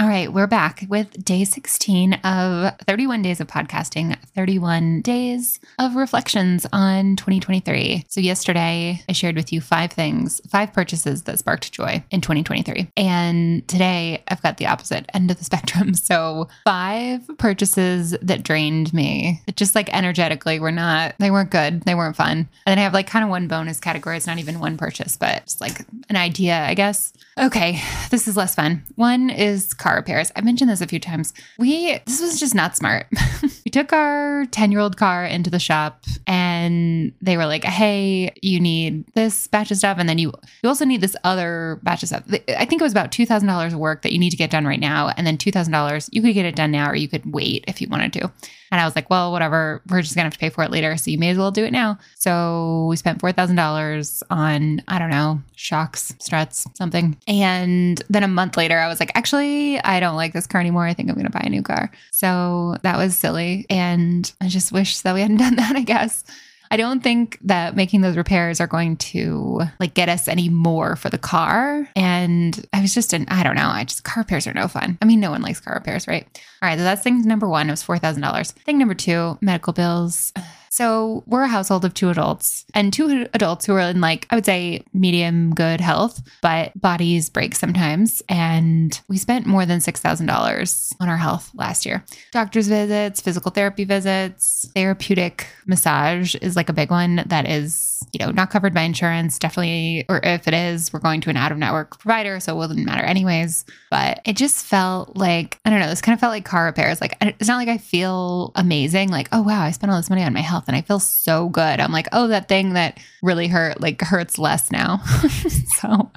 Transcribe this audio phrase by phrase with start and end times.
[0.00, 5.94] All right, we're back with day 16 of 31 days of podcasting, 31 days of
[5.94, 8.06] reflections on 2023.
[8.08, 12.90] So, yesterday I shared with you five things, five purchases that sparked joy in 2023.
[12.96, 15.92] And today I've got the opposite end of the spectrum.
[15.92, 21.94] So, five purchases that drained me, just like energetically, were not, they weren't good, they
[21.94, 22.48] weren't fun.
[22.64, 24.16] And then I have like kind of one bonus category.
[24.16, 27.12] It's not even one purchase, but it's like an idea, I guess.
[27.38, 28.82] Okay, this is less fun.
[28.96, 30.32] One is car repairs.
[30.36, 31.32] I've mentioned this a few times.
[31.58, 33.06] We, this was just not smart.
[33.64, 38.32] we took our 10 year old car into the shop and they were like, hey,
[38.42, 39.98] you need this batch of stuff.
[39.98, 42.24] And then you, you also need this other batch of stuff.
[42.56, 44.80] I think it was about $2,000 of work that you need to get done right
[44.80, 45.12] now.
[45.16, 47.88] And then $2,000, you could get it done now or you could wait if you
[47.88, 48.32] wanted to.
[48.70, 49.82] And I was like, well, whatever.
[49.88, 50.96] We're just going to have to pay for it later.
[50.96, 51.98] So you may as well do it now.
[52.16, 57.16] So we spent $4,000 on, I don't know, shocks, struts, something.
[57.26, 60.86] And then a month later, I was like, actually, I don't like this car anymore.
[60.86, 61.90] I think I'm going to buy a new car.
[62.12, 63.66] So that was silly.
[63.68, 66.24] And I just wish that we hadn't done that, I guess.
[66.70, 70.94] I don't think that making those repairs are going to like get us any more
[70.94, 71.88] for the car.
[71.96, 73.68] And I was just in, I don't know.
[73.68, 74.96] I just, car repairs are no fun.
[75.02, 76.24] I mean, no one likes car repairs, right?
[76.62, 76.78] All right.
[76.78, 77.68] So that's thing number one.
[77.68, 78.52] It was $4,000.
[78.52, 80.32] Thing number two, medical bills.
[80.70, 84.36] So we're a household of two adults and two adults who are in like, I
[84.36, 88.22] would say medium good health, but bodies break sometimes.
[88.28, 92.04] And we spent more than $6,000 on our health last year.
[92.30, 98.24] Doctor's visits, physical therapy visits, therapeutic massage is like a big one that is, you
[98.24, 99.38] know, not covered by insurance.
[99.38, 102.40] Definitely, or if it is, we're going to an out of network provider.
[102.40, 103.64] So it wouldn't matter anyways.
[103.90, 107.00] But it just felt like, I don't know, this kind of felt like car repairs.
[107.00, 109.10] Like, it's not like I feel amazing.
[109.10, 111.48] Like, oh, wow, I spent all this money on my health and I feel so
[111.48, 111.80] good.
[111.80, 114.98] I'm like, oh, that thing that really hurt, like hurts less now.
[115.80, 116.10] so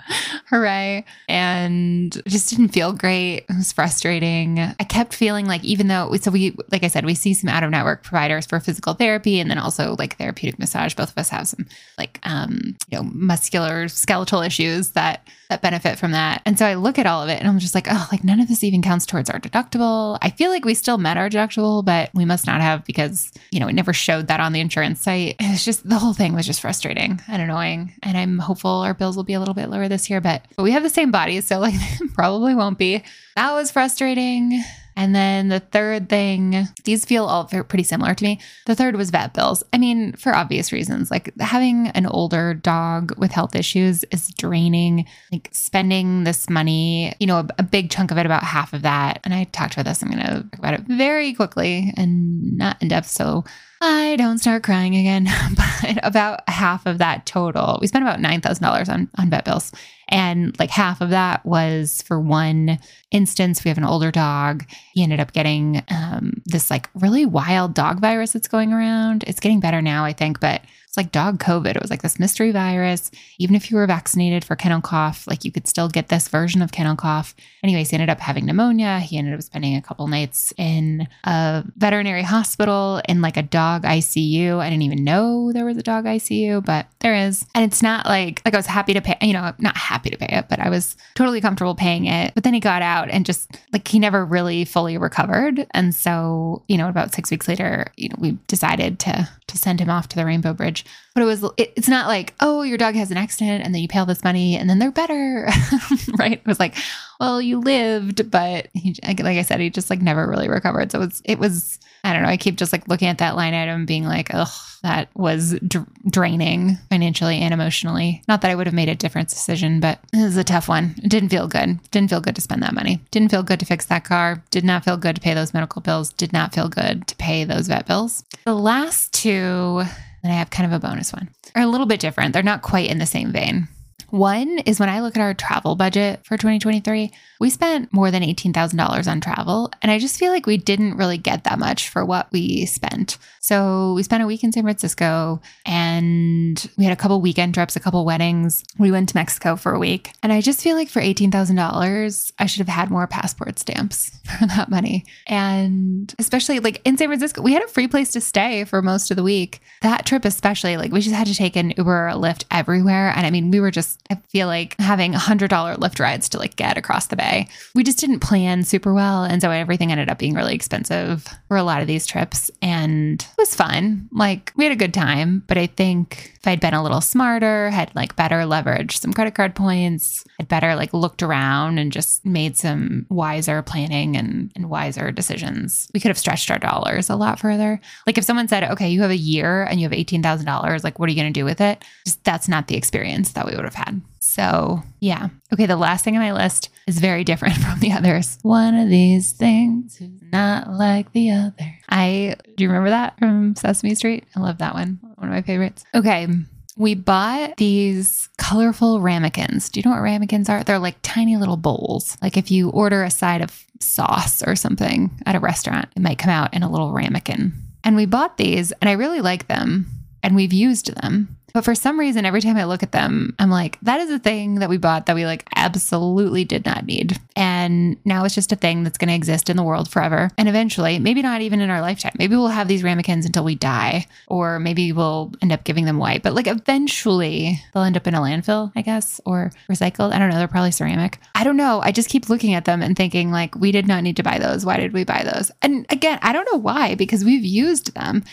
[0.50, 1.06] hooray.
[1.28, 3.45] And it just didn't feel great.
[3.50, 4.59] It was frustrating.
[4.59, 7.64] I kept feeling like, even though, so we, like I said, we see some out
[7.64, 10.94] of network providers for physical therapy and then also like therapeutic massage.
[10.94, 11.66] Both of us have some
[11.97, 16.41] like, um, you know, muscular skeletal issues that, that benefit from that.
[16.45, 18.39] And so I look at all of it and I'm just like, oh, like none
[18.39, 20.17] of this even counts towards our deductible.
[20.22, 23.59] I feel like we still met our deductible, but we must not have because, you
[23.59, 25.35] know, it never showed that on the insurance site.
[25.39, 27.94] It's just the whole thing was just frustrating and annoying.
[28.01, 30.63] And I'm hopeful our bills will be a little bit lower this year, but, but
[30.63, 31.45] we have the same bodies.
[31.45, 31.75] So like
[32.13, 33.03] probably won't be.
[33.35, 34.63] That was frustrating.
[34.96, 38.40] And then the third thing, these feel all pretty similar to me.
[38.66, 39.64] The third was vet bills.
[39.74, 45.06] I mean, for obvious reasons, like having an older dog with health issues is draining.
[45.31, 48.84] Like spending this money, you know, a, a big chunk of it, about half of
[48.84, 49.20] that.
[49.24, 50.02] And I talked about this.
[50.02, 53.08] I'm going to talk about it very quickly and not in depth.
[53.08, 53.44] So
[53.85, 55.27] I don't start crying again,
[55.57, 59.73] but about half of that total, we spent about $9,000 on, on vet bills.
[60.07, 62.79] And like half of that was for one
[63.11, 63.66] instance.
[63.66, 64.63] We have an older dog.
[64.94, 69.25] He ended up getting um, this like really wild dog virus that's going around.
[69.27, 70.61] It's getting better now, I think, but
[70.94, 71.76] it's like dog COVID.
[71.76, 73.09] It was like this mystery virus.
[73.40, 76.62] Even if you were vaccinated for kennel cough, like you could still get this version
[76.62, 77.34] of kennel cough.
[77.64, 79.00] Anyways, he ended up having pneumonia.
[79.00, 83.86] He ended up spending a couple nights in a veterinary hospital in like a dog
[83.86, 84.59] ICU.
[84.59, 87.44] I didn't even know there was a dog ICU, but there is.
[87.56, 90.18] And it's not like like I was happy to pay, you know, not happy to
[90.18, 92.36] pay it, but I was totally comfortable paying it.
[92.36, 95.66] But then he got out and just like he never really fully recovered.
[95.72, 99.80] And so, you know, about 6 weeks later, you know, we decided to to send
[99.80, 100.82] him off to the Rainbow Bridge.
[101.13, 103.81] But it was, it, it's not like, oh, your dog has an accident and then
[103.81, 105.47] you pay all this money and then they're better.
[106.17, 106.33] right.
[106.33, 106.75] It was like,
[107.19, 110.91] well, you lived, but he, like I said, he just like never really recovered.
[110.91, 112.29] So it was, it was, I don't know.
[112.29, 114.51] I keep just like looking at that line item being like, oh,
[114.81, 118.21] that was dr- draining financially and emotionally.
[118.27, 120.95] Not that I would have made a different decision, but it was a tough one.
[121.01, 121.79] It didn't feel good.
[121.91, 123.01] Didn't feel good to spend that money.
[123.11, 124.44] Didn't feel good to fix that car.
[124.50, 126.11] Did not feel good to pay those medical bills.
[126.11, 128.25] Did not feel good to pay those vet bills.
[128.44, 129.83] The last two
[130.23, 131.29] then I have kind of a bonus one.
[131.56, 132.34] Are a little bit different.
[132.34, 133.67] They're not quite in the same vein.
[134.13, 138.22] One is when I look at our travel budget for 2023, we spent more than
[138.22, 139.71] $18,000 on travel.
[139.81, 143.18] And I just feel like we didn't really get that much for what we spent.
[143.39, 147.75] So we spent a week in San Francisco and we had a couple weekend trips,
[147.75, 148.63] a couple weddings.
[148.77, 150.12] We went to Mexico for a week.
[150.21, 154.45] And I just feel like for $18,000, I should have had more passport stamps for
[154.45, 155.06] that money.
[155.25, 159.10] And especially like in San Francisco, we had a free place to stay for most
[159.10, 159.60] of the week.
[159.81, 163.12] That trip, especially, like we just had to take an Uber or a Lyft everywhere.
[163.15, 166.55] And I mean, we were just, I feel like having $100 Lyft rides to like
[166.55, 167.47] get across the bay.
[167.73, 169.23] We just didn't plan super well.
[169.23, 172.51] And so everything ended up being really expensive for a lot of these trips.
[172.61, 174.09] And it was fun.
[174.11, 175.44] Like we had a good time.
[175.47, 179.34] But I think if I'd been a little smarter, had like better leveraged some credit
[179.34, 184.69] card points, had better like looked around and just made some wiser planning and, and
[184.69, 187.80] wiser decisions, we could have stretched our dollars a lot further.
[188.06, 191.07] Like if someone said, okay, you have a year and you have $18,000, like what
[191.07, 191.81] are you going to do with it?
[192.06, 194.01] Just that's not the experience that we would have had.
[194.19, 195.30] So, yeah.
[195.54, 198.38] Okay, the last thing on my list is very different from the others.
[198.42, 201.78] One of these things is not like the other.
[201.88, 204.25] I do you remember that from Sesame Street?
[204.36, 205.00] I love that one.
[205.24, 205.86] One of my favorites.
[205.96, 206.28] Okay.
[206.75, 209.70] We bought these colorful ramekins.
[209.70, 210.66] Do you know what ramekins are?
[210.66, 212.18] They're like tiny little bowls.
[212.22, 216.18] Like if you order a side of sauce or something at a restaurant, it might
[216.18, 217.54] come out in a little ramekin.
[217.86, 219.86] And we bought these and I really like them
[220.22, 221.38] and we've used them.
[221.53, 224.17] But for some reason, every time I look at them, I'm like, that is a
[224.17, 227.19] thing that we bought that we like absolutely did not need.
[227.35, 230.31] And now it's just a thing that's going to exist in the world forever.
[230.39, 233.53] And eventually, maybe not even in our lifetime, maybe we'll have these ramekins until we
[233.53, 236.17] die, or maybe we'll end up giving them away.
[236.17, 240.11] But like eventually, they'll end up in a landfill, I guess, or recycled.
[240.11, 240.38] I don't know.
[240.38, 241.19] They're probably ceramic.
[241.35, 241.81] I don't know.
[241.83, 244.39] I just keep looking at them and thinking, like, we did not need to buy
[244.39, 244.65] those.
[244.65, 245.51] Why did we buy those?
[245.61, 248.23] And again, I don't know why, because we've used them.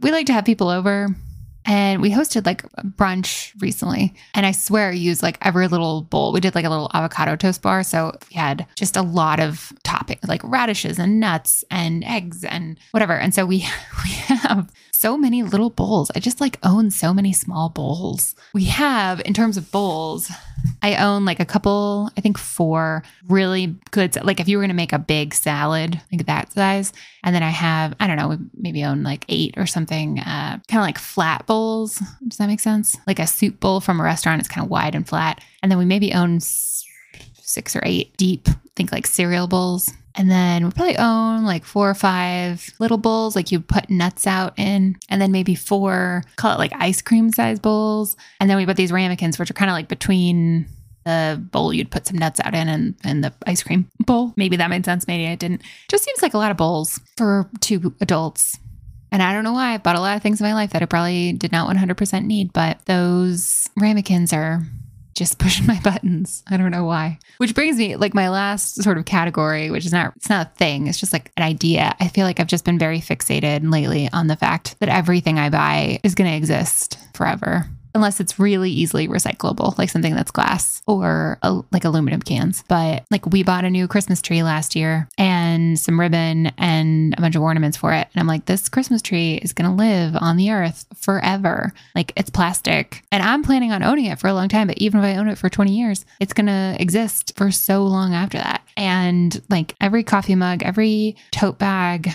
[0.00, 1.08] We like to have people over
[1.68, 2.62] and we hosted like
[2.96, 4.14] brunch recently.
[4.32, 6.32] And I swear I used like every little bowl.
[6.32, 7.82] We did like a little avocado toast bar.
[7.82, 12.78] So we had just a lot of toppings like radishes and nuts and eggs and
[12.92, 13.12] whatever.
[13.18, 13.58] And so we
[14.04, 16.10] we have so many little bowls.
[16.16, 18.34] I just like own so many small bowls.
[18.54, 20.30] We have, in terms of bowls,
[20.82, 24.70] I own like a couple, I think four really good, like if you were going
[24.70, 26.92] to make a big salad, like that size.
[27.24, 30.80] And then I have, I don't know, maybe own like eight or something, uh, kind
[30.80, 32.00] of like flat bowls.
[32.26, 32.96] Does that make sense?
[33.06, 35.40] Like a soup bowl from a restaurant, it's kind of wide and flat.
[35.62, 39.92] And then we maybe own six or eight deep, think like cereal bowls.
[40.14, 44.26] And then we probably own like four or five little bowls, like you put nuts
[44.26, 48.16] out in, and then maybe four, call it like ice cream size bowls.
[48.40, 50.66] And then we put these ramekins, which are kind of like between
[51.04, 54.32] the bowl you'd put some nuts out in and, and the ice cream bowl.
[54.36, 55.06] Maybe that made sense.
[55.06, 55.62] Maybe it didn't.
[55.88, 58.58] Just seems like a lot of bowls for two adults.
[59.10, 59.72] And I don't know why.
[59.72, 62.24] I've bought a lot of things in my life that I probably did not 100%
[62.24, 64.62] need, but those ramekins are
[65.18, 66.42] just pushing my buttons.
[66.48, 67.18] I don't know why.
[67.38, 70.50] Which brings me like my last sort of category, which is not it's not a
[70.50, 71.94] thing, it's just like an idea.
[72.00, 75.50] I feel like I've just been very fixated lately on the fact that everything I
[75.50, 80.82] buy is going to exist forever unless it's really easily recyclable, like something that's glass
[80.86, 82.64] or uh, like aluminum cans.
[82.68, 87.20] But like we bought a new Christmas tree last year and some ribbon and a
[87.20, 88.08] bunch of ornaments for it.
[88.12, 91.72] And I'm like, this Christmas tree is going to live on the earth forever.
[91.94, 93.02] Like it's plastic.
[93.10, 94.66] And I'm planning on owning it for a long time.
[94.68, 97.84] But even if I own it for 20 years, it's going to exist for so
[97.84, 98.62] long after that.
[98.76, 102.12] And like every coffee mug, every tote bag,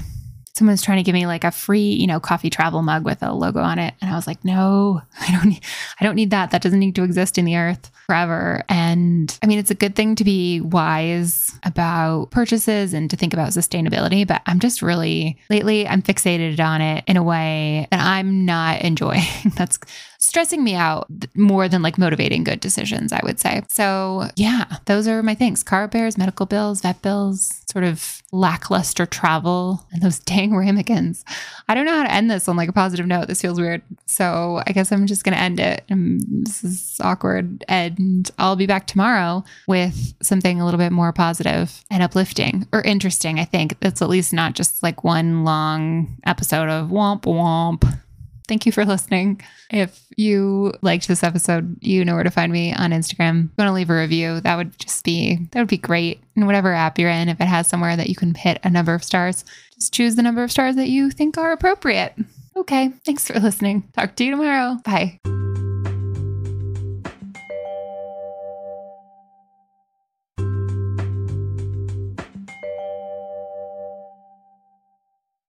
[0.55, 3.33] someone's trying to give me like a free, you know, coffee travel mug with a
[3.33, 3.95] logo on it.
[4.01, 5.63] And I was like, no, I don't need,
[5.99, 6.51] I don't need that.
[6.51, 8.63] That doesn't need to exist in the earth forever.
[8.69, 13.33] And I mean, it's a good thing to be wise about purchases and to think
[13.33, 18.01] about sustainability, but I'm just really lately I'm fixated on it in a way that
[18.01, 19.23] I'm not enjoying.
[19.55, 19.79] That's
[20.23, 23.61] stressing me out more than like motivating good decisions, I would say.
[23.67, 29.05] So, yeah, those are my things car repairs, medical bills, vet bills, sort of lackluster
[29.05, 31.25] travel, and those dang ramekins.
[31.67, 33.27] I don't know how to end this on like a positive note.
[33.27, 33.81] This feels weird.
[34.05, 35.83] So, I guess I'm just going to end it.
[35.89, 37.65] And this is awkward.
[37.67, 42.81] And I'll be back tomorrow with something a little bit more positive and uplifting or
[42.81, 43.39] interesting.
[43.39, 47.99] I think That's at least not just like one long episode of womp womp.
[48.47, 49.41] Thank you for listening.
[49.69, 53.49] If you liked this episode, you know where to find me on Instagram.
[53.51, 56.21] If want to leave a review, that would just be that would be great.
[56.35, 58.93] In whatever app you're in, if it has somewhere that you can hit a number
[58.93, 59.45] of stars,
[59.75, 62.15] just choose the number of stars that you think are appropriate.
[62.55, 63.83] Okay, thanks for listening.
[63.93, 64.77] Talk to you tomorrow.
[64.83, 65.19] Bye.